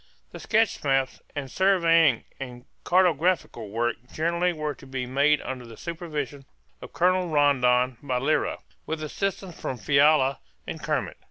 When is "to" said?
4.73-4.87